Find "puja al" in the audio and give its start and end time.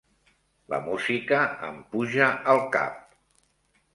1.93-2.65